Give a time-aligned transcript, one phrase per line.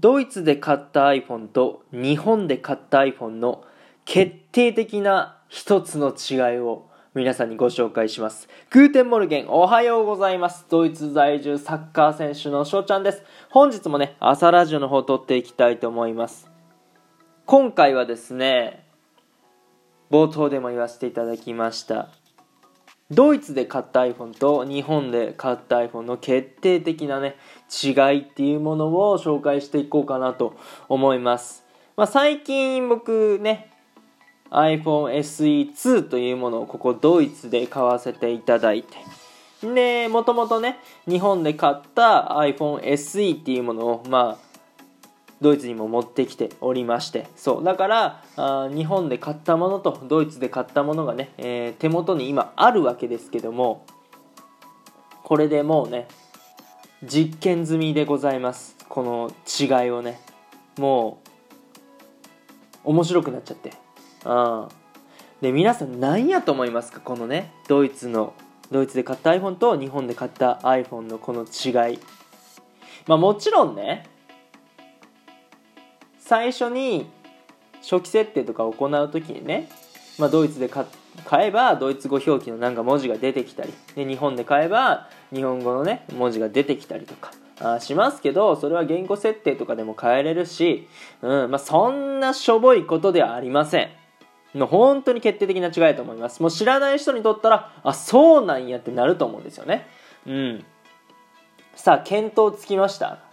[0.00, 3.64] ドイツで買った iPhone と日本で買った iPhone の
[4.06, 8.48] 決定的な一つの違いを皆さんにご紹介します。
[8.70, 10.64] Guten Morgen、おはようございます。
[10.70, 13.22] ドイツ在住サッカー選手の翔ちゃんです。
[13.50, 16.50] 本日もね、朝ラジオの方撮っていきたいと思います。
[17.44, 18.86] 今回はですね、
[20.10, 22.08] 冒頭でも言わせていただきました。
[23.10, 27.36] ドイツで買った iPhone と日本で買った iPhone の決定的なね、
[27.84, 30.56] 違いっていうものを紹介していこうかなと
[30.88, 31.64] 思います。
[31.96, 33.70] まあ、最近僕ね、
[34.50, 38.96] iPhone SE2 というものをここドイツで買わせていただいて、
[39.66, 44.49] で、もともとね、日本で買った iPhone SE っていうものを、まあ、
[45.40, 53.86] ドイツにも持ってきておりましてそうだからあ日本で買ったものとドイツで買ったものがね、えー、手元に今あるわけですけども
[55.22, 56.08] これでもうね
[57.02, 58.76] 実験済みでございます。
[58.88, 60.20] この違いをね
[60.78, 61.22] も
[62.84, 63.72] う面白くなっちゃって。
[64.26, 64.68] うん
[65.40, 67.00] で皆さん何やと思いますか？
[67.00, 68.34] このねドイツの
[68.70, 71.98] ドイツで買った iPhone と日本で買った iPhone のこの違い。
[73.06, 74.06] まあもちろんね
[76.30, 77.10] 最初に
[77.82, 79.68] 初期設定とか行う時にね、
[80.16, 80.86] まあ、ドイツで買
[81.48, 90.86] えばドイツ語表記のなんか文字が出てきたりで日本で買えば日本語のね文字が出てきたりとかあしますけどそれは言語設定とかでも変えれるし、
[91.20, 93.90] うんまあ、そんなしょぼいことではありません。
[94.54, 96.42] の本当に決定的な違いだと思います。
[96.42, 99.88] もう知らない人にとったらあそうなんやってなると思うんですよね。
[100.28, 100.64] うん。
[101.74, 103.29] さあ検討つきました。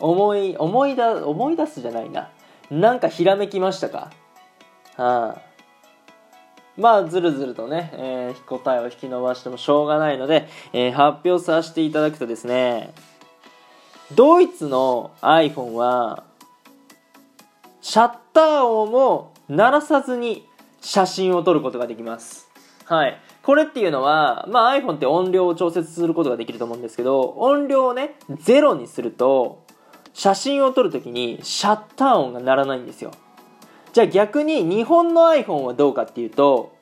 [0.00, 2.30] 思い思いだ思い出すじゃないな。
[2.70, 4.10] なんかひらめきましたか？
[4.96, 5.42] はあ。
[6.76, 12.92] まあずるずるとね、えー、答えを引き伸ばしてもしょうがないので、えー、発表させていただくとですね
[14.14, 16.24] ドイツの iPhone は
[17.80, 20.46] シャッター音も鳴らさずに
[20.80, 22.48] 写真を撮ることができます。
[22.86, 23.20] はい。
[23.42, 29.63] これっていうのは、まあ、iPhone って音量を調節することができると思うんですけど音量をねゼロにすると
[30.14, 33.10] 写真を撮るときにシャッター音が鳴らないんですよ。
[33.92, 36.74] じゃあ逆に日本の iPhone はどうかっていうと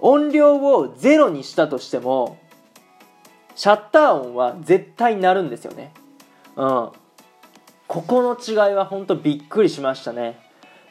[0.00, 2.38] 音量をゼロにしたとしても
[3.54, 5.92] シャッター音は絶対鳴るんですよね。
[6.56, 6.90] うん。
[7.86, 10.38] ここの違いは本当びっくりしましたね。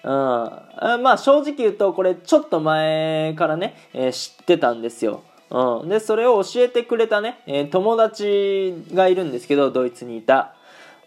[0.03, 5.23] うん、まあ正直言うとこれちょっと前からね、えー、知ってたんですよ。
[5.49, 10.55] うん、でそれを教えてくれたね、えー、友達がいるんですけどドイツにいた。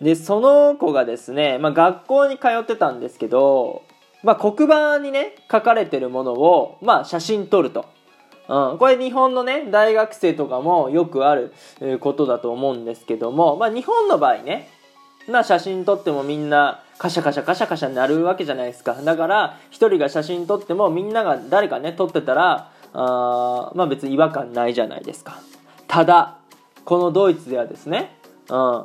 [0.03, 3.83] で、その子がですね、まあ、学校に通ってたんですけど、
[4.23, 7.87] まあ、黒板にね、書かれてるものを、まあ、写真撮ると。
[8.49, 11.53] うん、これ日本のね、大学生とかもよくある
[12.01, 14.69] ことだと思うんですけども、まあ、日本の場合ね、
[15.29, 18.95] まあ、写真撮ってもみんなカシャカシャカシャカシャになるわけじゃないですか。
[18.95, 25.41] だから、一人が写真撮ってもみんなが誰かね、撮ってたら、あまあ別に違和感ないじゃないですか。
[25.87, 26.39] ただ、
[26.85, 28.17] このドイツではですね、
[28.51, 28.85] うん、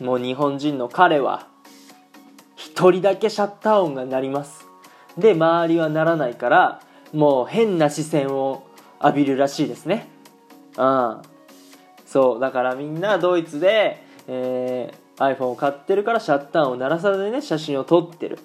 [0.00, 1.46] もう日本人の彼は
[2.56, 4.66] 一人だけシャッター音が鳴ります。
[5.16, 6.80] で周りはならないから
[7.12, 8.64] もう変な視線を
[9.02, 10.08] 浴びるらしいですね。
[10.76, 11.22] うん
[12.06, 18.38] そうだからみんなドイツで、えー、iPhone を買ってるからシャッター音を鳴らさずにね写真を撮ってる。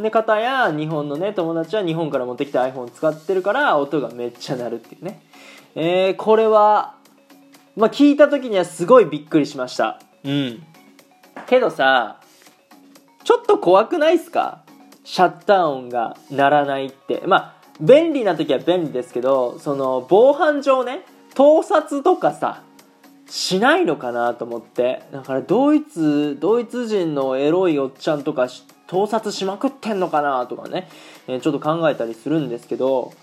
[0.00, 5.22] で方や日本のね友達は日本から持ってきた iPhone 使ってるから音がめっちゃ鳴るっていうね。
[5.76, 6.96] えー、これは
[7.76, 10.00] まあ聞いた時にはすごいびっくりしました。
[10.24, 10.62] うん。
[11.46, 12.20] けどさ
[13.24, 14.62] ちょっと怖くないっすか？
[15.04, 17.22] シャッター音が鳴らないって。
[17.26, 21.04] まあ便利な時は便利ですけどその防犯上ね
[21.34, 22.62] 盗撮とかさ
[23.28, 25.02] しないのかなと思って。
[25.10, 28.48] だからドイツドイツ人のエロいおっちゃんとか
[28.86, 30.88] 盗撮しまくってんのかなとかね、
[31.26, 33.14] えちょっと考えたりするんですけど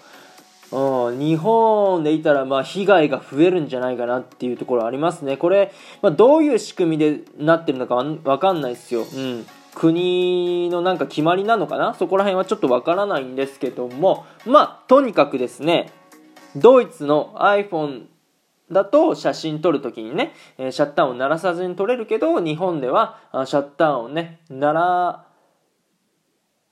[0.72, 5.36] うん、日本でいたらまあ被害が増えるんじゃないかなっていうところありますね。
[5.38, 9.02] これ、まあ、どういう仕組みでなってるのかわかんないですよ。
[9.02, 9.46] うん。
[9.74, 11.94] 国のなんか決まりなのかな？
[11.94, 15.92] そこら辺はちょっとわからないんですけども、まあ、とにかくですね、
[16.56, 18.04] ドイツの iPhone
[18.70, 25.26] だと写真撮るときにね、シャッター音鳴らさずに撮れるけど、日本ではシャッター音ね、鳴ら、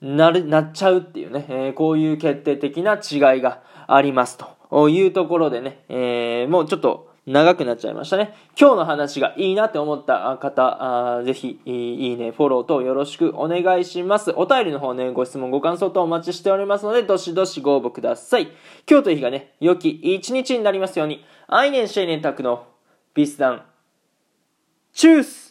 [0.02, 3.62] なる、なっちゃうっていうね、えー、こういう決定的な違いが
[3.96, 8.34] ありますというところでね、えー、もうちょっと長くなっちゃいましたね。
[8.60, 14.32] 今日の話がいいなって思った方、あぜひ、いいね、フォローとよろしくお願いします。
[14.36, 18.48] お便りの方ね、ご質問、ご感想とお待ちしておりますので、どしどしご応募ください。
[18.90, 22.66] 今日という日がね、良き一日になりますように、アイネンシェイネンタクの
[23.14, 23.64] ビスダン、
[24.94, 25.49] チュース